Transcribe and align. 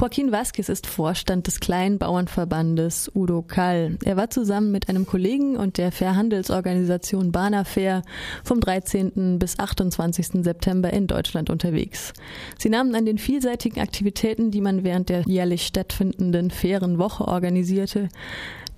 Joaquin 0.00 0.30
Vasquez 0.30 0.68
ist 0.68 0.86
Vorstand 0.86 1.48
des 1.48 1.58
Kleinbauernverbandes 1.58 3.10
Udo 3.16 3.42
Kall. 3.42 3.98
Er 4.04 4.16
war 4.16 4.30
zusammen 4.30 4.70
mit 4.70 4.88
einem 4.88 5.06
Kollegen 5.06 5.56
und 5.56 5.76
der 5.76 5.90
Fairhandelsorganisation 5.90 7.32
Banafair 7.32 8.02
vom 8.44 8.60
13. 8.60 9.40
bis 9.40 9.58
28. 9.58 10.44
September 10.44 10.92
in 10.92 11.08
Deutschland 11.08 11.50
unterwegs. 11.50 12.12
Sie 12.58 12.68
nahmen 12.68 12.94
an 12.94 13.06
den 13.06 13.18
vielseitigen 13.18 13.80
Aktivitäten, 13.80 14.52
die 14.52 14.60
man 14.60 14.84
während 14.84 15.08
der 15.08 15.22
jährlich 15.22 15.66
stattfindenden 15.66 16.52
fairen 16.52 16.98
Woche 16.98 17.26
organisierte, 17.26 18.08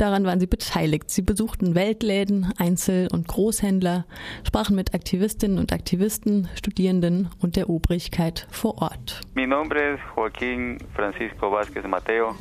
Daran 0.00 0.24
waren 0.24 0.40
sie 0.40 0.46
beteiligt. 0.46 1.10
Sie 1.10 1.20
besuchten 1.20 1.74
Weltläden, 1.74 2.54
Einzel- 2.56 3.08
und 3.12 3.28
Großhändler, 3.28 4.06
sprachen 4.46 4.74
mit 4.74 4.94
Aktivistinnen 4.94 5.58
und 5.58 5.74
Aktivisten, 5.74 6.48
Studierenden 6.54 7.28
und 7.42 7.54
der 7.54 7.68
Obrigkeit 7.68 8.46
vor 8.50 8.80
Ort. 8.80 9.20
Mi 9.34 9.46
nombre 9.46 9.78
es 9.78 10.00
Joaquín 10.16 10.78
Francisco 10.94 11.52
Vázquez 11.52 11.86
Mateo. 11.86 12.34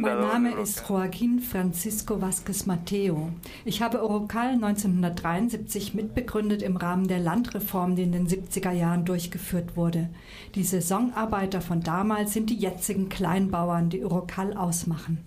Mein 0.00 0.20
Name 0.20 0.52
ist 0.60 0.84
Joaquín 0.88 1.40
Francisco 1.40 2.14
Vázquez 2.20 2.66
Mateo. 2.66 3.30
Ich 3.64 3.82
habe 3.82 4.02
Orocal 4.02 4.54
1973 4.54 5.94
mitbegründet 5.94 6.62
im 6.62 6.76
Rahmen 6.76 7.06
der 7.06 7.20
Landreform, 7.20 7.94
die 7.94 8.02
in 8.02 8.12
den 8.12 8.26
70er 8.26 8.72
Jahren 8.72 9.04
durchgeführt 9.04 9.76
wurde. 9.76 10.08
Die 10.54 10.64
Saisonarbeiter 10.64 11.60
von 11.60 11.82
damals 11.82 12.32
sind 12.32 12.50
die 12.50 12.56
jetzigen 12.56 13.08
Kleinbauern, 13.08 13.90
die 13.90 14.04
Orocal 14.04 14.56
ausmachen. 14.56 15.24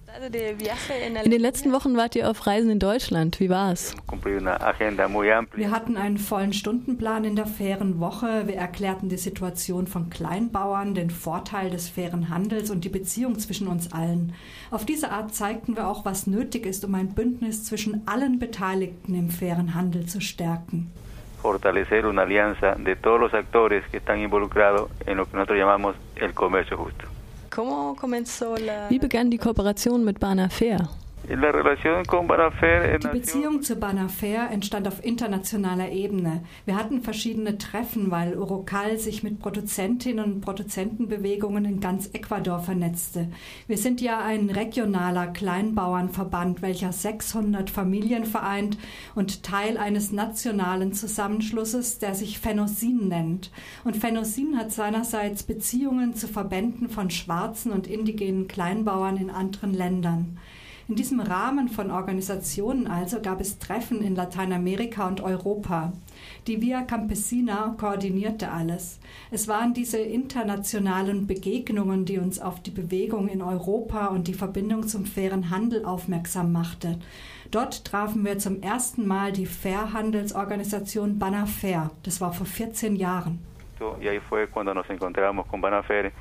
In 1.23 1.31
den 1.31 1.41
letzten 1.41 1.71
Wochen 1.71 1.97
wart 1.97 2.15
ihr 2.15 2.29
auf 2.29 2.45
Reisen 2.45 2.69
in 2.69 2.79
Deutschland. 2.79 3.39
Wie 3.39 3.49
war 3.49 3.71
es? 3.71 3.95
Wir 5.55 5.71
hatten 5.71 5.97
einen 5.97 6.17
vollen 6.17 6.53
Stundenplan 6.53 7.23
in 7.23 7.35
der 7.35 7.47
fairen 7.47 7.99
Woche. 7.99 8.43
Wir 8.45 8.55
erklärten 8.55 9.09
die 9.09 9.17
Situation 9.17 9.87
von 9.87 10.09
Kleinbauern, 10.09 10.93
den 10.93 11.09
Vorteil 11.09 11.71
des 11.71 11.89
fairen 11.89 12.29
Handels 12.29 12.69
und 12.69 12.83
die 12.83 12.89
Beziehung 12.89 13.39
zwischen 13.39 13.67
uns 13.67 13.91
allen. 13.91 14.32
Auf 14.71 14.85
diese 14.85 15.11
Art 15.11 15.33
zeigten 15.33 15.75
wir 15.75 15.87
auch, 15.87 16.05
was 16.05 16.27
nötig 16.27 16.65
ist, 16.65 16.85
um 16.85 16.95
ein 16.95 17.13
Bündnis 17.13 17.63
zwischen 17.63 18.01
allen 18.07 18.39
Beteiligten 18.39 19.15
im 19.15 19.29
fairen 19.29 19.75
Handel 19.75 20.05
zu 20.05 20.21
stärken. 20.21 20.91
Fortalecer 21.41 22.05
una 22.05 22.21
alianza 22.21 22.75
de 22.75 22.95
todos 22.95 23.19
los 23.19 23.33
actores 23.33 23.83
que 23.91 23.97
están 23.97 24.19
involucrados 24.19 24.89
en 25.05 25.17
lo 25.17 25.25
que 25.25 25.35
nosotros 25.35 25.57
llamamos 25.57 25.95
el 26.15 26.33
comercio 26.33 26.77
justo. 26.77 27.05
Wie 28.89 28.99
begann 28.99 29.29
die 29.29 29.37
Kooperation 29.37 30.03
mit 30.03 30.19
Bana 30.19 30.49
Fair? 30.49 30.89
Die 32.99 33.07
Beziehung 33.07 33.61
zu 33.61 33.77
Banafair 33.77 34.49
entstand 34.51 34.89
auf 34.89 35.03
internationaler 35.03 35.89
Ebene. 35.89 36.43
Wir 36.65 36.75
hatten 36.75 37.01
verschiedene 37.01 37.57
Treffen, 37.57 38.11
weil 38.11 38.37
Orocal 38.37 38.97
sich 38.97 39.23
mit 39.23 39.39
Produzentinnen 39.39 40.25
und 40.25 40.41
Produzentenbewegungen 40.41 41.63
in 41.63 41.79
ganz 41.79 42.09
Ecuador 42.11 42.59
vernetzte. 42.59 43.29
Wir 43.67 43.77
sind 43.77 44.01
ja 44.01 44.19
ein 44.19 44.49
regionaler 44.49 45.27
Kleinbauernverband, 45.27 46.61
welcher 46.61 46.91
600 46.91 47.69
Familien 47.69 48.25
vereint 48.25 48.77
und 49.15 49.43
Teil 49.43 49.77
eines 49.77 50.11
nationalen 50.11 50.91
Zusammenschlusses, 50.91 51.99
der 51.99 52.15
sich 52.15 52.39
Phenosin 52.39 53.07
nennt. 53.07 53.49
Und 53.85 53.95
Phenosin 53.95 54.57
hat 54.57 54.73
seinerseits 54.73 55.43
Beziehungen 55.43 56.15
zu 56.15 56.27
Verbänden 56.27 56.89
von 56.89 57.09
schwarzen 57.09 57.71
und 57.71 57.87
indigenen 57.87 58.49
Kleinbauern 58.49 59.15
in 59.15 59.29
anderen 59.29 59.73
Ländern. 59.73 60.37
In 60.89 60.95
diesem 60.95 61.21
Rahmen 61.21 61.69
von 61.69 61.91
Organisationen 61.91 62.87
also 62.87 63.21
gab 63.21 63.39
es 63.39 63.57
Treffen 63.57 64.01
in 64.01 64.15
Lateinamerika 64.15 65.07
und 65.07 65.21
Europa. 65.21 65.93
Die 66.45 66.61
Via 66.61 66.81
Campesina 66.81 67.73
koordinierte 67.79 68.51
alles. 68.51 68.99
Es 69.31 69.47
waren 69.47 69.73
diese 69.73 69.99
internationalen 69.99 71.25
Begegnungen, 71.25 72.03
die 72.03 72.17
uns 72.17 72.39
auf 72.39 72.61
die 72.61 72.71
Bewegung 72.71 73.29
in 73.29 73.41
Europa 73.41 74.07
und 74.07 74.27
die 74.27 74.33
Verbindung 74.33 74.85
zum 74.85 75.05
fairen 75.05 75.49
Handel 75.49 75.85
aufmerksam 75.85 76.51
machte. 76.51 76.99
Dort 77.49 77.85
trafen 77.85 78.25
wir 78.25 78.37
zum 78.39 78.61
ersten 78.61 79.07
Mal 79.07 79.31
die 79.31 79.45
Fairhandelsorganisation 79.45 81.17
Banafair. 81.17 81.91
Das 82.03 82.19
war 82.19 82.33
vor 82.33 82.45
14 82.45 82.97
Jahren. 82.97 83.39
Y 84.01 84.07
ahí 84.07 84.19
fue 84.19 84.47
cuando 84.47 84.73
nos 84.73 84.89
encontramos 84.89 85.45
con 85.47 85.59
Banafair 85.61 86.11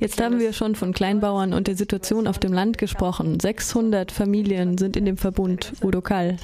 Jetzt 0.00 0.20
haben 0.20 0.38
wir 0.40 0.52
schon 0.52 0.74
von 0.74 0.92
Kleinbauern 0.92 1.52
und 1.52 1.68
der 1.68 1.76
Situation 1.76 2.26
auf 2.26 2.38
dem 2.38 2.52
Land 2.52 2.78
gesprochen. 2.78 3.38
600 3.40 4.10
Familien 4.10 4.76
sind 4.78 4.96
in 4.96 5.04
dem 5.04 5.16
Verbund 5.16 5.72
Urocal. 5.82 6.36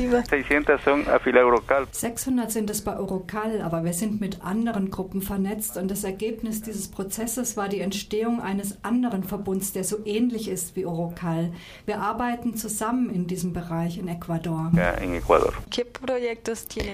600 1.90 2.50
sind 2.50 2.70
es 2.70 2.82
bei 2.82 2.98
Urocal, 2.98 3.60
aber 3.62 3.84
wir 3.84 3.92
sind 3.92 4.20
mit 4.20 4.42
anderen 4.42 4.90
Gruppen 4.90 5.22
vernetzt 5.22 5.76
und 5.76 5.90
das 5.90 6.04
Ergebnis 6.04 6.62
dieses 6.62 6.88
Prozesses 6.88 7.56
war 7.56 7.68
die 7.68 7.80
Entstehung 7.80 8.40
eines 8.40 8.84
anderen 8.84 9.24
Verbunds, 9.24 9.72
der 9.72 9.84
so 9.84 9.96
ähnlich 10.04 10.48
ist 10.48 10.76
wie 10.76 10.86
Urocal. 10.86 11.52
Wir 11.86 11.98
arbeiten 11.98 12.54
zusammen 12.54 13.10
in 13.10 13.26
diesem 13.26 13.52
Bereich 13.52 13.98
in 13.98 14.08
Ecuador. 14.08 14.70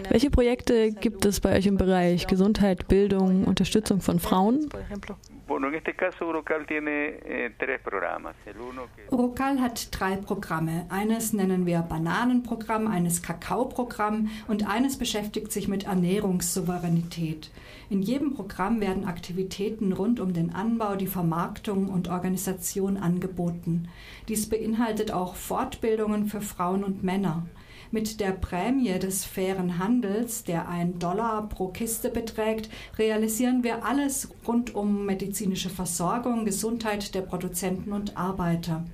Welche 0.08 0.30
Projekte 0.30 0.92
gibt 0.92 1.24
es 1.26 1.40
bei 1.40 1.56
euch 1.56 1.66
im 1.66 1.76
Bereich 1.76 2.26
Gesundheit, 2.26 2.88
Bildung, 2.88 3.44
Unterstützung 3.44 3.97
Unterstützung 3.98 4.00
von 4.00 4.18
Frauen? 4.18 4.68
Urocal 9.10 9.56
eh, 9.56 9.60
hat 9.60 9.88
drei 9.98 10.16
Programme. 10.16 10.86
Eines 10.88 11.32
nennen 11.32 11.66
wir 11.66 11.80
Bananenprogramm, 11.80 12.86
eines 12.86 13.22
Kakaoprogramm 13.22 14.30
und 14.46 14.68
eines 14.68 14.98
beschäftigt 14.98 15.52
sich 15.52 15.68
mit 15.68 15.84
Ernährungssouveränität. 15.84 17.50
In 17.90 18.02
jedem 18.02 18.34
Programm 18.34 18.80
werden 18.80 19.06
Aktivitäten 19.06 19.92
rund 19.92 20.20
um 20.20 20.32
den 20.32 20.54
Anbau, 20.54 20.96
die 20.96 21.06
Vermarktung 21.06 21.88
und 21.88 22.08
Organisation 22.08 22.96
angeboten. 22.96 23.88
Dies 24.28 24.48
beinhaltet 24.48 25.10
auch 25.10 25.34
Fortbildungen 25.34 26.26
für 26.26 26.42
Frauen 26.42 26.84
und 26.84 27.02
Männer. 27.02 27.46
Mit 27.90 28.20
der 28.20 28.32
Prämie 28.32 28.98
des 28.98 29.24
fairen 29.24 29.78
Handels, 29.78 30.44
der 30.44 30.68
ein 30.68 30.98
Dollar 30.98 31.48
pro 31.48 31.68
Kiste 31.68 32.10
beträgt, 32.10 32.68
realisieren 32.98 33.64
wir 33.64 33.86
alles 33.86 34.28
rund 34.46 34.74
um 34.74 35.06
medizinische 35.06 35.70
Versorgung, 35.70 36.44
Gesundheit 36.44 37.14
der 37.14 37.22
Produzenten 37.22 37.94
und 37.94 38.14
Arbeiter. 38.14 38.84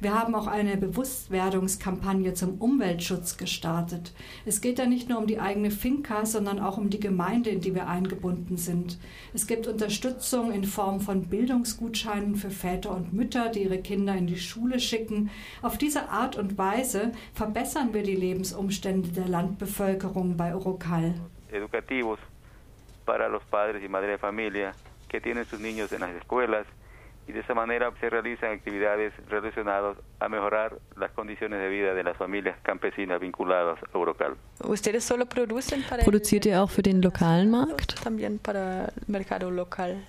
Wir 0.00 0.14
haben 0.14 0.36
auch 0.36 0.46
eine 0.46 0.76
Bewusstwerdungskampagne 0.76 2.32
zum 2.32 2.60
Umweltschutz 2.60 3.36
gestartet. 3.36 4.12
Es 4.46 4.60
geht 4.60 4.78
da 4.78 4.86
nicht 4.86 5.08
nur 5.08 5.18
um 5.18 5.26
die 5.26 5.40
eigene 5.40 5.72
Finca, 5.72 6.24
sondern 6.24 6.60
auch 6.60 6.78
um 6.78 6.88
die 6.88 7.00
Gemeinde, 7.00 7.50
in 7.50 7.60
die 7.60 7.74
wir 7.74 7.88
eingebunden 7.88 8.56
sind. 8.56 8.96
Es 9.34 9.48
gibt 9.48 9.66
Unterstützung 9.66 10.52
in 10.52 10.62
Form 10.62 11.00
von 11.00 11.22
Bildungsgutscheinen 11.28 12.36
für 12.36 12.50
Väter 12.50 12.94
und 12.94 13.12
Mütter, 13.12 13.48
die 13.48 13.64
ihre 13.64 13.78
Kinder 13.78 14.14
in 14.14 14.28
die 14.28 14.38
Schule 14.38 14.78
schicken. 14.78 15.30
Auf 15.62 15.78
diese 15.78 16.10
Art 16.10 16.36
und 16.36 16.56
Weise 16.56 17.10
verbessern 17.34 17.92
wir 17.92 18.04
die 18.04 18.14
Lebensumstände 18.14 19.08
der 19.08 19.26
Landbevölkerung 19.26 20.36
bei 20.36 20.54
Orocal. 20.54 21.14
Educativos 21.50 22.20
para 23.04 23.28
los 23.28 23.42
padres 23.50 23.82
y 23.82 23.88
madres 23.88 24.12
de 24.12 24.18
familia 24.18 24.74
que 25.08 25.20
tienen 25.20 25.44
sus 25.46 25.58
niños 25.58 25.90
en 25.92 26.02
las 26.02 26.10
escuelas 26.10 26.66
y 27.28 27.32
de 27.32 27.40
esa 27.40 27.54
manera 27.54 27.92
se 28.00 28.08
realizan 28.08 28.52
actividades 28.52 29.12
relacionadas 29.28 29.98
a 30.18 30.28
mejorar 30.28 30.78
las 30.96 31.10
condiciones 31.12 31.60
de 31.60 31.68
vida 31.68 31.92
de 31.94 32.02
las 32.02 32.16
familias 32.16 32.56
campesinas 32.62 33.20
vinculadas 33.20 33.78
a 33.82 33.96
Eurocal. 33.96 34.36
¿Ustedes 34.64 35.04
solo 35.04 35.26
producen 35.26 35.84
para 35.88 36.02
¿Produziert 36.04 36.46
ihr 36.46 36.56
auch 36.56 36.70
für 36.70 36.82
den 36.82 37.02
lokalen 37.02 37.50
Markt? 37.50 38.02
También 38.02 38.38
para 38.38 38.86
el 38.86 39.04
mercado 39.06 39.50
local. 39.50 40.04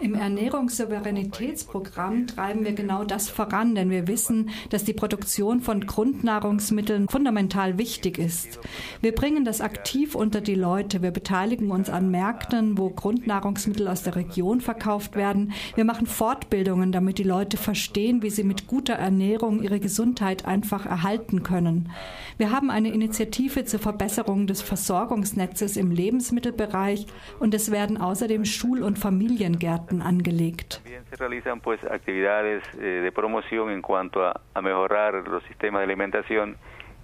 Im 0.00 0.14
Ernährungssouveränitätsprogramm 0.14 2.26
treiben 2.26 2.64
wir 2.64 2.72
genau 2.72 3.04
das 3.04 3.30
voran, 3.30 3.76
denn 3.76 3.90
wir 3.90 4.08
wissen, 4.08 4.50
dass 4.70 4.82
die 4.82 4.92
Produktion 4.92 5.60
von 5.60 5.86
Grundnahrungsmitteln 5.86 7.08
fundamental 7.08 7.78
wichtig 7.78 8.18
ist. 8.18 8.58
Wir 9.00 9.12
bringen 9.12 9.44
das 9.44 9.60
aktiv 9.60 10.16
unter 10.16 10.40
die 10.40 10.56
Leute. 10.56 11.00
Wir 11.00 11.12
beteiligen 11.12 11.70
uns 11.70 11.88
an 11.88 12.10
Märkten, 12.10 12.76
wo 12.76 12.90
Grundnahrungsmittel 12.90 13.86
aus 13.86 14.02
der 14.02 14.16
Region 14.16 14.60
verkauft 14.60 15.14
werden. 15.14 15.52
Wir 15.76 15.84
machen 15.84 16.06
Fortbildungen, 16.06 16.90
damit 16.90 17.18
die 17.18 17.22
Leute 17.22 17.56
verstehen, 17.56 18.22
wie 18.22 18.30
sie 18.30 18.42
mit 18.42 18.66
guter 18.66 18.94
Ernährung 18.94 19.62
ihre 19.62 19.78
Gesundheit 19.78 20.44
einfach 20.44 20.86
erhalten 20.86 21.44
können. 21.44 21.92
Wir 22.36 22.50
haben 22.50 22.70
eine 22.70 22.92
Initiative 22.92 23.64
zur 23.64 23.80
Verbesserung 23.80 24.48
des 24.48 24.60
Versorgungsnetzes 24.60 25.76
im 25.76 25.92
Leben 25.92 26.15
Lebensmittelbereich 26.16 27.06
und 27.38 27.52
es 27.52 27.70
werden 27.70 27.98
außerdem 27.98 28.44
Schul- 28.46 28.82
und 28.82 28.98
Familiengärten 28.98 30.00
angelegt. 30.00 30.80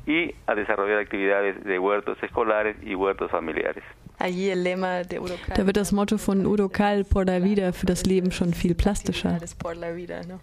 Y 0.06 0.34
a 0.46 0.54
desarrollar 0.54 0.99
actividades 0.99 1.62
de 1.64 1.78
huertos 1.78 2.20
escolares 2.22 2.76
y 2.82 2.94
huertos 2.94 3.31
familiares. 3.31 3.84
Da 4.19 5.66
wird 5.66 5.76
das 5.76 5.90
Motto 5.90 6.16
von 6.16 6.46
Udo 6.46 6.69
Kall 6.69 7.02
por 7.02 7.26
la 7.26 7.43
vida 7.43 7.72
für 7.72 7.87
das 7.87 8.04
Leben 8.04 8.31
schon 8.31 8.54
viel 8.54 8.75
plastischer. 8.75 9.38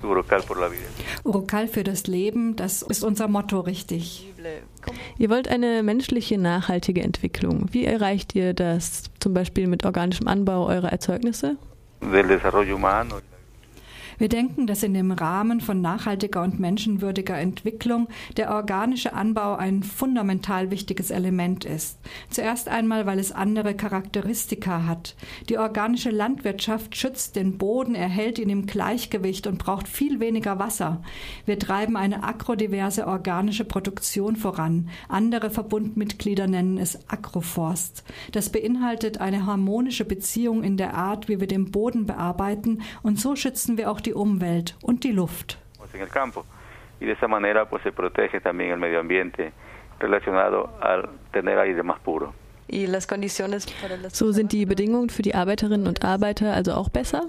Urocal 0.03 0.41
por 0.41 0.57
la 0.57 0.69
vida. 0.69 0.83
Urocal 1.23 1.67
für 1.67 1.83
das 1.83 2.07
Leben, 2.07 2.57
das 2.57 2.81
ist 2.81 3.03
unser 3.03 3.29
Motto 3.29 3.61
richtig. 3.61 4.33
Ihr 5.17 5.29
wollt 5.29 5.47
eine 5.47 5.81
menschliche, 5.83 6.38
nachhaltige 6.38 7.01
Entwicklung. 7.01 7.67
Wie 7.71 7.85
erreicht 7.85 8.35
ihr 8.35 8.53
das 8.53 9.03
zum 9.19 9.33
Beispiel 9.33 9.67
mit 9.67 9.85
organischem 9.85 10.27
Anbau 10.27 10.65
eurer 10.65 10.91
Erzeugnisse? 10.91 11.55
Del 12.01 12.27
desarrollo 12.27 12.75
humano. 12.75 13.21
Wir 14.19 14.27
denken, 14.27 14.68
dass 14.68 14.83
in 14.83 14.94
dem 14.94 15.13
Rahmen 15.13 15.62
von 15.62 15.80
nachhaltiger 15.80 16.44
und 16.44 16.60
menschenwürdiger 16.60 17.38
Entwicklung 17.38 18.10
der 18.36 18.51
organische 18.51 19.13
Anbau 19.13 19.56
ein 19.56 19.81
fundamental 19.81 20.71
wichtiges 20.71 21.10
Element 21.10 21.63
ist. 21.63 21.98
Zuerst 22.30 22.68
einmal, 22.68 23.06
weil 23.06 23.18
es 23.18 23.31
andere 23.31 23.75
Charakteristika 23.75 24.86
hat. 24.86 25.16
Die 25.48 25.57
organische 25.57 26.10
Landwirtschaft 26.10 26.98
schützt 26.98 27.38
den 27.38 27.57
Boden, 27.57 27.95
erhält 27.95 28.39
ihn 28.39 28.50
im 28.50 28.66
Gleichgewicht 28.66 29.48
und 29.48 29.57
braucht 29.57 29.88
viel 29.88 30.19
weniger 30.19 30.60
Wasser. 30.60 31.01
Wir 31.45 31.57
treiben 31.57 31.95
eine 31.95 32.22
agrodiverse 32.22 33.07
organische 33.07 33.63
Produktion 33.63 34.36
voran. 34.36 34.89
Andere 35.07 35.50
Verbundmitglieder 35.50 36.48
nennen 36.48 36.77
es 36.77 37.10
Agroforst. 37.10 38.04
Das 38.33 38.50
beinhaltet 38.50 39.22
eine 39.22 39.45
harmonische 39.45 40.04
Beziehung 40.04 40.62
in 40.62 40.75
der 40.75 40.95
Art, 40.95 41.30
wie 41.30 41.39
wir 41.39 41.48
den 41.48 41.72
Boden 41.72 42.06
bearbeiten 42.06 42.81
und 43.01 43.18
so 43.18 43.38
schützen 43.38 43.77
wir 43.77 43.89
auch 43.89 44.01
die 44.01 44.08
Umwelt 44.13 44.75
und 44.81 45.03
die 45.03 45.13
Luft. 45.13 45.57
y 47.00 47.06
de 47.06 47.13
esa 47.13 47.27
manera 47.27 47.65
se 47.83 47.91
protege 47.91 48.41
también 48.41 48.71
el 48.71 48.79
medio 48.79 49.00
relacionado 50.00 50.77
al 50.81 51.09
tener 51.31 51.57
aire 51.59 51.83
más 51.83 52.00
puro. 52.00 52.33
So 54.12 54.31
sind 54.31 54.51
die 54.51 54.66
Bedingungen 54.66 55.10
für 55.10 55.21
die 55.21 55.36
Arbeiterinnen 55.36 55.88
und 55.88 56.04
Arbeiter 56.04 56.54
also 56.54 56.74
auch 56.74 56.89
besser? 56.89 57.27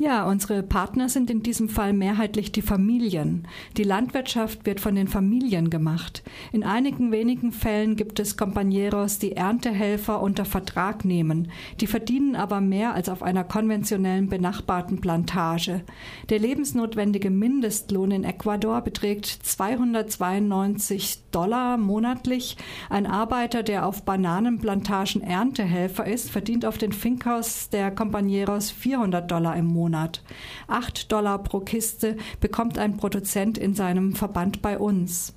Ja, 0.00 0.26
unsere 0.26 0.62
Partner 0.62 1.08
sind 1.08 1.30
in 1.30 1.42
diesem 1.42 1.68
Fall 1.68 1.92
mehrheitlich 1.92 2.52
die 2.52 2.62
Familien. 2.62 3.48
Die 3.76 3.84
Landwirtschaft 3.84 4.66
wird 4.66 4.80
von 4.80 4.94
den 4.94 5.08
Familien 5.08 5.70
gemacht. 5.70 6.22
In 6.52 6.64
einigen 6.64 7.12
wenigen 7.12 7.52
Fällen 7.52 7.96
gibt 7.96 8.20
es 8.20 8.38
Compañeros, 8.38 9.18
die 9.18 9.36
Erntehelfer 9.36 10.20
unter 10.20 10.44
Vertrag 10.44 11.04
nehmen. 11.04 11.50
Die 11.80 11.86
verdienen 11.86 12.36
aber 12.36 12.60
mehr 12.60 12.94
als 12.94 13.08
auf 13.08 13.22
einer 13.22 13.44
konventionellen 13.44 14.28
benachbarten 14.28 15.00
Plantage. 15.00 15.82
Der 16.28 16.38
lebensnotwendige 16.38 17.30
Mindestlohn 17.30 18.10
in 18.10 18.24
Ecuador 18.24 18.82
beträgt 18.82 19.26
292 19.26 21.30
Dollar 21.30 21.76
monatlich. 21.76 22.56
Ein 22.88 23.06
Arbeiter, 23.06 23.25
der 23.62 23.86
auf 23.86 24.04
Bananenplantagen 24.04 25.22
Erntehelfer 25.22 26.06
ist, 26.06 26.30
verdient 26.30 26.64
auf 26.64 26.78
den 26.78 26.92
Fincas 26.92 27.68
der 27.70 27.94
Compañeros 27.94 28.72
400 28.72 29.30
Dollar 29.30 29.56
im 29.56 29.66
Monat. 29.66 30.22
8 30.68 31.10
Dollar 31.10 31.42
pro 31.42 31.60
Kiste 31.60 32.16
bekommt 32.40 32.78
ein 32.78 32.96
Produzent 32.96 33.58
in 33.58 33.74
seinem 33.74 34.14
Verband 34.14 34.62
bei 34.62 34.78
uns. 34.78 35.34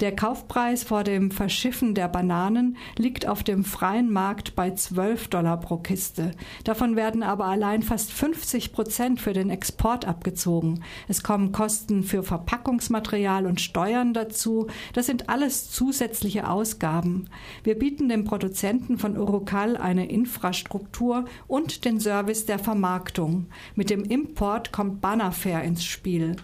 Der 0.00 0.14
Kaufpreis 0.14 0.84
vor 0.84 1.04
dem 1.04 1.30
Verschiffen 1.30 1.94
der 1.94 2.08
Bananen 2.08 2.76
liegt 2.98 3.26
auf 3.26 3.42
dem 3.42 3.64
freien 3.64 4.12
Markt 4.12 4.54
bei 4.56 4.72
12 4.72 5.28
Dollar 5.28 5.60
pro 5.60 5.76
Kiste. 5.76 6.32
Davon 6.64 6.96
werden 6.96 7.22
aber 7.22 7.46
allein 7.46 7.82
fast 7.82 8.12
50 8.12 8.72
Prozent 8.72 9.20
für 9.20 9.32
den 9.32 9.50
Export 9.50 10.04
abgezogen. 10.06 10.82
Es 11.08 11.22
kommen 11.22 11.52
Kosten 11.52 12.02
für 12.02 12.22
Verpackungsmaterial 12.22 13.46
und 13.46 13.60
Steuern 13.60 14.14
dazu. 14.14 14.66
Das 14.92 15.06
sind 15.06 15.28
alles 15.28 15.70
zusätzliche 15.70 16.48
Ausgaben. 16.48 17.28
Wir 17.62 17.78
bieten 17.78 18.08
dem 18.08 18.24
Produzenten 18.24 18.98
von 18.98 19.16
Urucal 19.16 19.76
eine 19.76 20.08
Infrastruktur 20.08 21.24
und 21.46 21.84
den 21.84 22.00
Service 22.00 22.46
der 22.46 22.58
Vermarktung. 22.58 23.46
Mit 23.74 23.90
dem 23.90 24.04
Import 24.04 24.72
kommt 24.72 25.00
Banafair 25.00 25.62
ins 25.62 25.84
Spiel. 25.84 26.36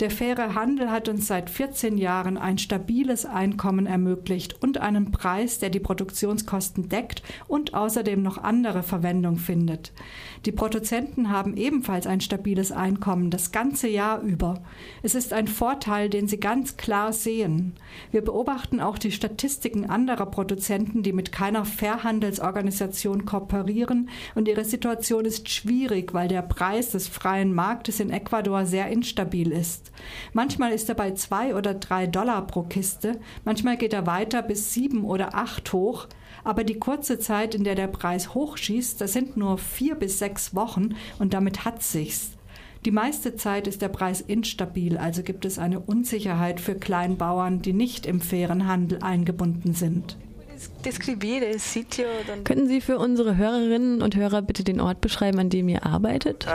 Der 0.00 0.10
faire 0.10 0.56
Handel 0.56 0.90
hat 0.90 1.08
uns 1.08 1.28
seit 1.28 1.48
14 1.48 1.98
Jahren 1.98 2.36
ein 2.36 2.58
stabiles 2.58 3.24
Einkommen 3.26 3.86
ermöglicht 3.86 4.60
und 4.60 4.78
einen 4.78 5.12
Preis, 5.12 5.60
der 5.60 5.70
die 5.70 5.78
Produktionskosten 5.78 6.88
deckt 6.88 7.22
und 7.46 7.74
außerdem 7.74 8.20
noch 8.20 8.38
andere 8.38 8.82
Verwendung 8.82 9.36
findet. 9.36 9.92
Die 10.46 10.52
Produzenten 10.52 11.30
haben 11.30 11.56
ebenfalls 11.56 12.08
ein 12.08 12.20
stabiles 12.20 12.72
Einkommen 12.72 13.30
das 13.30 13.52
ganze 13.52 13.88
Jahr 13.88 14.20
über. 14.20 14.62
Es 15.04 15.14
ist 15.14 15.32
ein 15.32 15.46
Vorteil, 15.46 16.10
den 16.10 16.26
sie 16.26 16.40
ganz 16.40 16.76
klar 16.76 17.12
sehen. 17.12 17.74
Wir 18.10 18.22
beobachten 18.22 18.80
auch 18.80 18.98
die 18.98 19.12
Statistiken 19.12 19.88
anderer 19.88 20.26
Produzenten, 20.26 21.04
die 21.04 21.12
mit 21.12 21.30
keiner 21.30 21.64
Fairhandelsorganisation 21.64 23.26
kooperieren 23.26 24.10
und 24.34 24.48
ihre 24.48 24.64
Situation 24.64 25.24
ist 25.24 25.48
schwierig, 25.48 26.12
weil 26.14 26.26
der 26.26 26.42
Preis 26.42 26.90
des 26.90 27.06
freien 27.06 27.54
Marktes 27.54 28.00
in 28.00 28.10
Ecuador 28.10 28.66
sehr 28.66 28.88
instabil 28.88 29.52
ist. 29.52 29.83
Manchmal 30.32 30.72
ist 30.72 30.88
er 30.88 30.94
bei 30.94 31.12
zwei 31.12 31.54
oder 31.54 31.74
drei 31.74 32.06
Dollar 32.06 32.46
pro 32.46 32.62
Kiste, 32.62 33.20
manchmal 33.44 33.76
geht 33.76 33.92
er 33.92 34.06
weiter 34.06 34.42
bis 34.42 34.72
sieben 34.72 35.04
oder 35.04 35.34
acht 35.34 35.72
hoch, 35.72 36.06
aber 36.44 36.64
die 36.64 36.78
kurze 36.78 37.18
Zeit, 37.18 37.54
in 37.54 37.64
der 37.64 37.74
der 37.74 37.88
Preis 37.88 38.34
hochschießt, 38.34 39.00
das 39.00 39.12
sind 39.12 39.36
nur 39.36 39.58
vier 39.58 39.94
bis 39.94 40.18
sechs 40.18 40.54
Wochen 40.54 40.94
und 41.18 41.34
damit 41.34 41.64
hat 41.64 41.82
sich's. 41.82 42.32
Die 42.84 42.90
meiste 42.90 43.34
Zeit 43.34 43.66
ist 43.66 43.80
der 43.80 43.88
Preis 43.88 44.20
instabil, 44.20 44.98
also 44.98 45.22
gibt 45.22 45.46
es 45.46 45.58
eine 45.58 45.80
Unsicherheit 45.80 46.60
für 46.60 46.74
Kleinbauern, 46.74 47.62
die 47.62 47.72
nicht 47.72 48.04
im 48.04 48.20
fairen 48.20 48.66
Handel 48.66 49.02
eingebunden 49.02 49.72
sind. 49.72 50.18
Könnten 52.44 52.66
Sie 52.66 52.80
für 52.80 52.98
unsere 52.98 53.36
Hörerinnen 53.36 54.02
und 54.02 54.16
Hörer 54.16 54.42
bitte 54.42 54.64
den 54.64 54.80
Ort 54.80 55.00
beschreiben, 55.00 55.38
an 55.38 55.50
dem 55.50 55.68
ihr 55.68 55.84
arbeitet? 55.84 56.46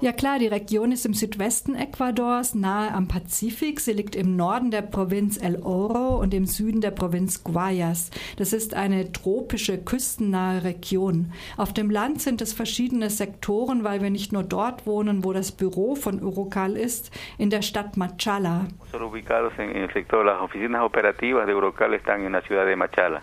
Ja 0.00 0.12
klar, 0.12 0.38
die 0.38 0.46
Region 0.46 0.92
ist 0.92 1.06
im 1.06 1.14
Südwesten 1.14 1.74
Ecuadors, 1.74 2.54
nahe 2.54 2.92
am 2.92 3.08
Pazifik. 3.08 3.80
Sie 3.80 3.92
liegt 3.92 4.16
im 4.16 4.36
Norden 4.36 4.70
der 4.70 4.82
Provinz 4.82 5.36
El 5.36 5.56
Oro 5.62 6.20
und 6.20 6.34
im 6.34 6.46
Süden 6.46 6.80
der 6.80 6.90
Provinz 6.90 7.44
Guayas. 7.44 8.10
Das 8.36 8.52
ist 8.52 8.74
eine 8.74 9.12
tropische, 9.12 9.78
küstennahe 9.78 10.64
Region. 10.64 11.32
Auf 11.56 11.72
dem 11.72 11.90
Land 11.90 12.20
sind 12.22 12.40
es 12.42 12.52
verschiedene 12.52 13.10
Sektoren, 13.10 13.84
weil 13.84 14.02
wir 14.02 14.10
nicht 14.10 14.32
nur 14.32 14.42
dort 14.42 14.86
wohnen, 14.86 15.24
wo 15.24 15.32
das 15.32 15.52
Büro 15.52 15.94
von 15.94 16.22
Urucal 16.22 16.76
ist, 16.76 17.10
in 17.38 17.50
der 17.50 17.62
Stadt 17.62 17.96
Machala. 17.96 18.66
ubicados 19.12 19.52
en, 19.58 19.76
el 19.76 19.92
sector. 19.92 20.24
Las 20.24 20.40
oficinas 20.40 20.82
operativas 20.82 21.46
de 21.46 21.52
Eurocal 21.52 21.94
están 21.94 22.24
en 22.24 22.32
la 22.32 22.41
ciudad 22.46 22.66
de 22.66 22.76
Machala. 22.76 23.22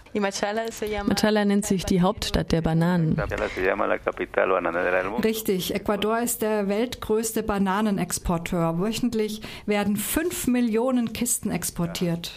Machala 1.05 1.45
nennt 1.45 1.65
sich 1.65 1.85
die 1.85 2.01
Hauptstadt 2.01 2.51
der 2.51 2.61
Bananen. 2.61 3.15
Machala 3.15 3.47
se 3.49 3.61
llama 3.61 3.85
la. 3.85 3.97
Richtig, 5.23 5.73
Ecuador 5.73 6.19
ist 6.19 6.41
der 6.41 6.67
weltgrößte 6.67 7.43
Bananenexporteur. 7.43 8.79
Wöchentlich 8.79 9.41
werden 9.65 9.95
fünf 9.95 10.47
Millionen 10.47 11.13
Kisten 11.13 11.51
exportiert. 11.51 12.31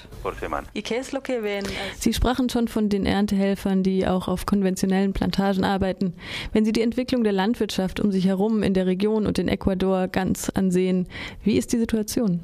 Sie 1.98 2.12
sprachen 2.12 2.48
schon 2.48 2.68
von 2.68 2.88
den 2.88 3.06
Erntehelfern, 3.06 3.82
die 3.82 4.06
auch 4.06 4.28
auf 4.28 4.46
konventionellen 4.46 5.12
Plantagen 5.12 5.64
arbeiten. 5.64 6.14
Wenn 6.52 6.64
Sie 6.64 6.72
die 6.72 6.82
Entwicklung 6.82 7.24
der 7.24 7.32
Landwirtschaft 7.32 8.00
um 8.00 8.12
sich 8.12 8.26
herum 8.26 8.62
in 8.62 8.74
der 8.74 8.86
Region 8.86 9.26
und 9.26 9.38
in 9.38 9.48
Ecuador 9.48 10.08
ganz 10.08 10.50
ansehen, 10.50 11.08
wie 11.42 11.56
ist 11.56 11.72
die 11.72 11.78
Situation? 11.78 12.40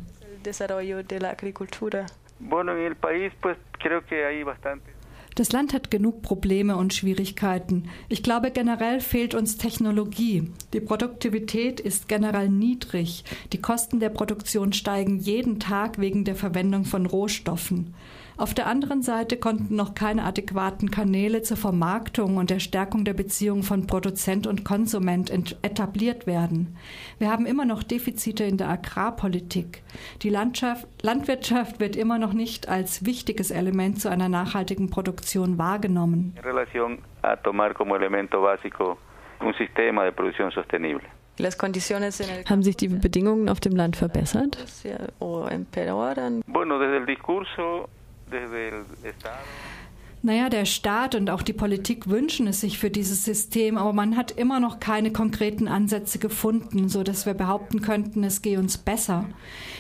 Bueno, 2.39 2.73
en 2.73 2.79
el 2.79 2.97
país 2.97 3.33
pues 3.41 3.57
creo 3.79 4.05
que 4.05 4.25
hay 4.25 4.43
bastante. 4.43 4.98
Das 5.39 5.53
Land 5.53 5.73
hat 5.73 5.93
genug 5.93 6.23
Probleme 6.23 6.77
und 6.77 6.93
Schwierigkeiten. 6.93 7.85
Ich 8.09 8.25
glaube, 8.25 8.51
generell 8.51 8.99
fehlt 8.99 9.37
uns 9.37 9.57
Technologie. 9.57 10.51
Die 10.73 10.81
Produktivität 10.81 11.79
ist 11.79 12.09
generell 12.09 12.49
niedrig. 12.49 13.23
Die 13.53 13.63
Kosten 13.63 14.01
der 14.01 14.09
Produktion 14.09 14.73
steigen 14.73 15.21
jeden 15.21 15.61
Tag 15.61 16.01
wegen 16.01 16.25
der 16.25 16.35
Verwendung 16.35 16.85
von 16.85 17.07
Rohstoffen. 17.07 17.95
Auf 18.37 18.55
der 18.55 18.69
anderen 18.69 19.03
Seite 19.03 19.37
konnten 19.37 19.75
noch 19.75 19.95
keine 19.95 20.23
adäquaten 20.23 20.93
Kanäle 20.93 21.43
zur 21.43 21.57
Vermarktung 21.57 22.37
und 22.37 22.51
der 22.51 22.61
Stärkung 22.61 23.05
der 23.05 23.15
Beziehung 23.15 23.65
von 23.65 23.89
Produzent 23.89 24.47
und 24.47 24.65
Konsument 24.65 25.29
ent- 25.29 25.57
etabliert 25.63 26.29
werden. 26.29 26.77
Wir 27.19 27.31
haben 27.33 27.47
immer 27.47 27.65
noch 27.65 27.83
Defizite 27.83 28.45
in 28.45 28.57
der 28.57 28.69
Agrarpolitik. 28.69 29.83
Die 30.23 30.31
Landschaft, 30.31 30.87
Landwirtschaft 31.03 31.81
wird 31.81 31.97
immer 31.97 32.19
noch 32.19 32.33
nicht 32.33 32.69
als 32.69 33.05
wichtiges 33.05 33.51
Element 33.51 34.01
zu 34.01 34.09
einer 34.09 34.29
nachhaltigen 34.29 34.89
Produktion 34.89 35.28
wahrgenommen. 35.37 36.33
En 36.37 36.43
relación 36.43 37.01
a 37.23 37.37
tomar 37.37 37.75
como 37.75 37.97
elemento 37.97 38.41
básico 38.41 38.99
un 39.41 39.55
sistema 39.55 40.05
de 40.05 40.13
producción 40.13 40.51
sostenible. 40.51 41.09
Haben 42.49 42.63
sich 42.65 42.77
die 42.77 42.89
Bedingungen 42.89 43.49
auf 43.49 43.61
dem 43.61 43.77
Land 43.77 43.97
verbessert? 43.97 44.57
Bueno, 46.47 46.79
desde 46.81 46.97
el 46.97 47.07
discurso, 47.07 47.89
desde 48.29 48.69
el 48.71 48.85
Estado. 49.05 49.37
Naja, 50.21 50.49
der 50.49 50.65
Staat 50.65 51.15
und 51.15 51.31
auch 51.31 51.43
die 51.43 51.53
Politik 51.53 52.09
wünschen 52.09 52.49
es 52.49 52.61
sich 52.61 52.79
für 52.79 52.91
dieses 52.91 53.25
System, 53.25 53.79
aber 53.79 53.93
man 53.93 54.17
hat 54.17 54.33
immer 54.33 54.59
noch 54.59 54.81
keine 54.81 55.13
konkreten 55.13 55.69
Ansätze 55.69 56.19
gefunden, 56.19 56.89
so 56.89 57.05
dass 57.05 57.25
wir 57.25 57.35
behaupten 57.35 57.83
könnten, 57.83 58.25
es 58.25 58.43
gehe 58.43 58.59
uns 58.59 58.79
besser. 58.79 59.27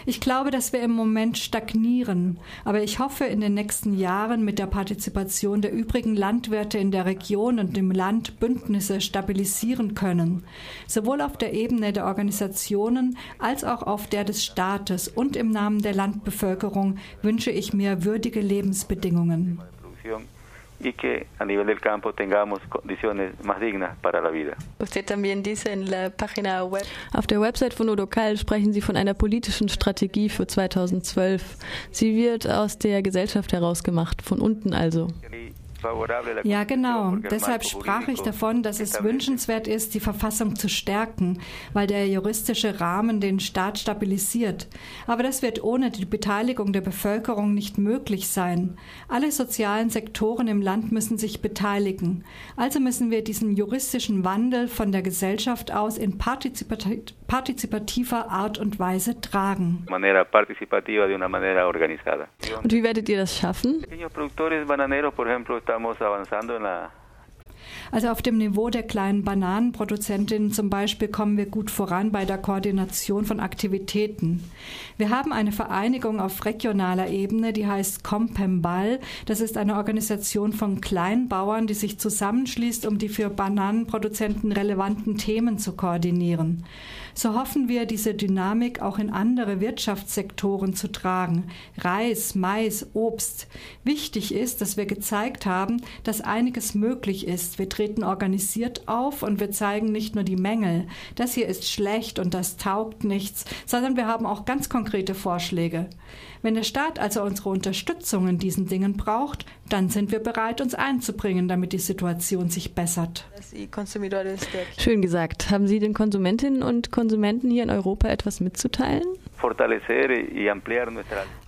Ich 0.06 0.20
glaube, 0.20 0.52
dass 0.52 0.72
wir 0.72 0.80
im 0.80 0.92
Moment 0.92 1.38
stagnieren, 1.38 2.38
aber 2.64 2.84
ich 2.84 3.00
hoffe, 3.00 3.24
in 3.24 3.40
den 3.40 3.54
nächsten 3.54 3.98
Jahren 3.98 4.44
mit 4.44 4.60
der 4.60 4.68
Partizipation 4.68 5.60
der 5.60 5.72
übrigen 5.72 6.14
Landwirte 6.14 6.78
in 6.78 6.92
der 6.92 7.04
Region 7.04 7.58
und 7.58 7.76
im 7.76 7.90
Land 7.90 8.38
Bündnisse 8.38 9.00
stabilisieren 9.00 9.94
können, 9.94 10.44
sowohl 10.86 11.20
auf 11.20 11.36
der 11.36 11.52
Ebene 11.52 11.92
der 11.92 12.04
Organisationen 12.04 13.18
als 13.40 13.64
auch 13.64 13.82
auf 13.82 14.06
der 14.06 14.22
des 14.22 14.44
Staates 14.44 15.08
und 15.08 15.34
im 15.34 15.50
Namen 15.50 15.82
der 15.82 15.94
Landbevölkerung 15.94 16.98
wünsche 17.22 17.50
ich 17.50 17.72
mir 17.72 18.04
würdige 18.04 18.40
Lebensbedingungen 18.40 19.60
y 20.80 20.92
que 20.92 21.26
a 21.38 21.44
nivel 21.44 21.66
del 21.66 21.80
campo 21.80 22.12
tengamos 22.12 22.60
condiciones 22.68 23.32
más 23.42 23.60
dignas 23.60 23.96
para 23.98 24.20
la 24.20 24.30
vida. 24.30 24.56
Usted 24.78 25.04
también 25.04 25.42
dice 25.42 25.72
en 25.72 25.90
la 25.90 26.10
página 26.10 26.64
web. 26.64 26.84
Auf 27.12 27.26
der 27.26 27.40
Website 27.40 27.74
von 27.74 27.88
Udokal 27.88 28.36
sprechen 28.36 28.72
Sie 28.72 28.80
von 28.80 28.96
einer 28.96 29.14
politischen 29.14 29.68
Strategie 29.68 30.28
für 30.28 30.46
2012. 30.46 31.56
Sie 31.90 32.14
wird 32.14 32.48
aus 32.48 32.78
der 32.78 33.02
Gesellschaft 33.02 33.52
herausgemacht, 33.52 34.22
von 34.22 34.40
unten 34.40 34.72
also. 34.72 35.08
Ja, 36.44 36.64
genau. 36.64 37.16
Deshalb 37.16 37.64
sprach 37.64 38.08
ich 38.08 38.20
davon, 38.20 38.62
dass 38.62 38.80
es 38.80 39.02
wünschenswert 39.02 39.68
ist, 39.68 39.94
die 39.94 40.00
Verfassung 40.00 40.56
zu 40.56 40.68
stärken, 40.68 41.40
weil 41.72 41.86
der 41.86 42.06
juristische 42.08 42.80
Rahmen 42.80 43.20
den 43.20 43.40
Staat 43.40 43.78
stabilisiert. 43.78 44.68
Aber 45.06 45.22
das 45.22 45.42
wird 45.42 45.62
ohne 45.62 45.90
die 45.90 46.04
Beteiligung 46.04 46.72
der 46.72 46.80
Bevölkerung 46.80 47.54
nicht 47.54 47.78
möglich 47.78 48.28
sein. 48.28 48.76
Alle 49.08 49.30
sozialen 49.30 49.90
Sektoren 49.90 50.48
im 50.48 50.62
Land 50.62 50.92
müssen 50.92 51.18
sich 51.18 51.42
beteiligen. 51.42 52.24
Also 52.56 52.80
müssen 52.80 53.10
wir 53.10 53.22
diesen 53.22 53.52
juristischen 53.52 54.24
Wandel 54.24 54.68
von 54.68 54.92
der 54.92 55.02
Gesellschaft 55.02 55.72
aus 55.72 55.98
in 55.98 56.18
partizipativer 56.18 58.30
Art 58.30 58.58
und 58.58 58.78
Weise 58.78 59.20
tragen. 59.20 59.84
Und 62.62 62.72
wie 62.72 62.82
werdet 62.82 63.08
ihr 63.08 63.18
das 63.18 63.38
schaffen? 63.38 63.84
Estamos 65.68 66.00
avanzando 66.00 66.56
en 66.56 66.62
la 66.62 66.90
Also 67.90 68.08
auf 68.08 68.22
dem 68.22 68.38
Niveau 68.38 68.70
der 68.70 68.82
kleinen 68.82 69.24
Bananenproduzentinnen 69.24 70.52
zum 70.52 70.70
Beispiel 70.70 71.08
kommen 71.08 71.36
wir 71.36 71.46
gut 71.46 71.70
voran 71.70 72.12
bei 72.12 72.24
der 72.24 72.38
Koordination 72.38 73.24
von 73.24 73.40
Aktivitäten. 73.40 74.42
Wir 74.96 75.10
haben 75.10 75.32
eine 75.32 75.52
Vereinigung 75.52 76.20
auf 76.20 76.44
regionaler 76.44 77.08
Ebene, 77.08 77.52
die 77.52 77.66
heißt 77.66 78.04
Compembal. 78.04 79.00
Das 79.26 79.40
ist 79.40 79.56
eine 79.56 79.76
Organisation 79.76 80.52
von 80.52 80.80
Kleinbauern, 80.80 81.66
die 81.66 81.74
sich 81.74 81.98
zusammenschließt, 81.98 82.86
um 82.86 82.98
die 82.98 83.08
für 83.08 83.30
Bananenproduzenten 83.30 84.52
relevanten 84.52 85.16
Themen 85.16 85.58
zu 85.58 85.72
koordinieren. 85.72 86.64
So 87.18 87.34
hoffen 87.34 87.68
wir, 87.68 87.84
diese 87.84 88.14
Dynamik 88.14 88.80
auch 88.80 89.00
in 89.00 89.10
andere 89.10 89.60
Wirtschaftssektoren 89.60 90.74
zu 90.74 90.92
tragen. 90.92 91.48
Reis, 91.76 92.36
Mais, 92.36 92.86
Obst. 92.94 93.48
Wichtig 93.82 94.32
ist, 94.32 94.60
dass 94.60 94.76
wir 94.76 94.86
gezeigt 94.86 95.44
haben, 95.44 95.82
dass 96.04 96.20
einiges 96.20 96.76
möglich 96.76 97.26
ist. 97.26 97.57
Wir 97.58 97.68
treten 97.68 98.04
organisiert 98.04 98.86
auf 98.86 99.22
und 99.22 99.40
wir 99.40 99.50
zeigen 99.50 99.92
nicht 99.92 100.14
nur 100.14 100.24
die 100.24 100.36
Mängel. 100.36 100.86
Das 101.14 101.34
hier 101.34 101.46
ist 101.46 101.68
schlecht 101.68 102.18
und 102.18 102.34
das 102.34 102.56
taugt 102.56 103.04
nichts, 103.04 103.44
sondern 103.66 103.96
wir 103.96 104.06
haben 104.06 104.26
auch 104.26 104.44
ganz 104.44 104.68
konkrete 104.68 105.14
Vorschläge. 105.14 105.88
Wenn 106.42 106.54
der 106.54 106.62
Staat 106.62 106.98
also 106.98 107.22
unsere 107.22 107.48
Unterstützung 107.48 108.28
in 108.28 108.38
diesen 108.38 108.66
Dingen 108.66 108.96
braucht, 108.96 109.44
dann 109.68 109.88
sind 109.88 110.12
wir 110.12 110.20
bereit, 110.20 110.60
uns 110.60 110.74
einzubringen, 110.74 111.48
damit 111.48 111.72
die 111.72 111.78
Situation 111.78 112.48
sich 112.48 112.74
bessert. 112.74 113.26
Schön 114.78 115.02
gesagt. 115.02 115.50
Haben 115.50 115.66
Sie 115.66 115.80
den 115.80 115.94
Konsumentinnen 115.94 116.62
und 116.62 116.92
Konsumenten 116.92 117.50
hier 117.50 117.64
in 117.64 117.70
Europa 117.70 118.08
etwas 118.08 118.40
mitzuteilen? 118.40 119.06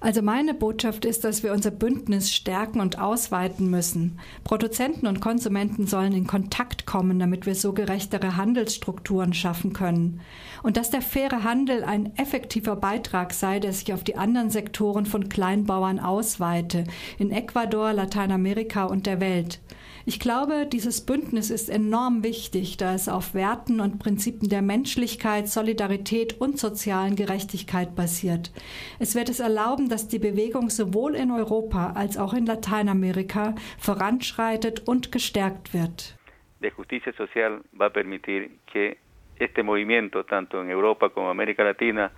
Also 0.01 0.23
meine 0.23 0.55
Botschaft 0.55 1.05
ist, 1.05 1.25
dass 1.25 1.43
wir 1.43 1.53
unser 1.53 1.71
Bündnis 1.71 2.33
stärken 2.33 2.81
und 2.81 2.99
ausweiten 2.99 3.69
müssen. 3.69 4.19
Produzenten 4.45 5.07
und 5.07 5.21
Konsumenten 5.21 5.87
sollen 5.87 6.13
in 6.13 6.27
Kontakt 6.27 6.87
kommen, 6.87 7.19
damit 7.19 7.47
wir 7.47 7.55
so 7.55 7.73
gerechtere 7.73 8.37
Handelsstrukturen 8.37 9.35
schaffen 9.35 9.73
können. 9.73 10.21
Und 10.63 10.77
dass 10.77 10.91
der 10.91 11.03
faire 11.03 11.45
Handel 11.45 11.85
ein 11.85 12.17
effektiver 12.17 12.77
Beitrag 12.77 13.33
sei, 13.33 13.61
der 13.61 13.73
sich 13.73 13.93
auf 13.93 14.05
die 14.05 14.17
anderen 14.17 14.51
Sektoren 14.51 15.07
von 15.07 15.29
Kleinbauern 15.29 15.99
ausweite, 15.99 16.85
in 17.19 17.31
Ecuador, 17.31 17.93
Lateinamerika 17.93 18.85
und 18.85 19.07
der 19.07 19.21
Welt. 19.21 19.61
Ich 20.07 20.19
glaube, 20.19 20.67
dieses 20.67 21.03
Bündnis 21.03 21.51
ist 21.51 21.69
enorm 21.69 22.25
wichtig, 22.25 22.77
da 22.79 22.95
es 22.95 23.09
auf 23.09 23.35
Werten 23.35 23.81
und 23.81 23.99
Prinzipien 23.99 24.49
der 24.49 24.63
Menschlichkeit, 24.63 25.49
Solidarität 25.49 26.41
und 26.41 26.59
sozialen 26.59 27.17
Gerechtigkeit 27.17 27.80
basiert. 27.89 28.53
Es 28.99 29.15
wird 29.15 29.29
es 29.29 29.41
erlauben, 29.41 29.89
dass 29.89 30.09
die 30.09 30.19
Bewegung 30.19 30.71
sowohl 30.71 31.15
in 31.15 31.31
Europa 31.31 31.93
als 31.95 32.17
auch 32.19 32.35
in 32.35 32.47
Lateinamerika 32.47 33.55
voranschreitet 33.79 34.87
und 34.87 35.13
gestärkt 35.13 35.75
wird. 35.75 36.17
De 36.61 36.71
justicia 36.71 37.13
social 37.15 37.63
va 37.73 37.87
a 37.87 37.91
permitir 37.91 38.51
que 38.67 38.99
este 39.39 39.63
movimiento, 39.63 40.25
tanto 40.25 40.61
en 40.61 40.71
Europa 40.71 41.09
como 41.09 41.31
América 41.31 41.65
Latina, 41.65 42.11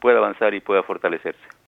pueda 0.00 0.18
avanzar 0.18 0.54
y 0.54 0.60
pueda 0.60 0.82
fortalecerse. 0.82 1.48